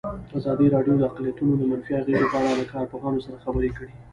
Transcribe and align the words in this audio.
ازادي 0.37 0.65
راډیو 0.75 0.95
د 0.97 1.03
اقلیتونه 1.09 1.53
د 1.57 1.61
منفي 1.71 1.93
اغېزو 2.01 2.29
په 2.31 2.37
اړه 2.41 2.51
له 2.59 2.65
کارپوهانو 2.73 3.23
سره 3.25 3.41
خبرې 3.45 3.69
کړي. 3.77 3.93